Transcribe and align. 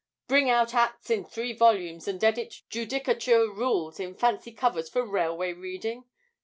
'Bring 0.27 0.49
out 0.49 0.73
Acts 0.73 1.11
in 1.11 1.25
three 1.25 1.53
volumes, 1.53 2.07
and 2.07 2.23
edit 2.23 2.63
Judicature 2.71 3.47
Rules 3.47 3.99
in 3.99 4.15
fancy 4.15 4.51
covers 4.51 4.89
for 4.89 5.05
railway 5.05 5.53
reading? 5.53 6.05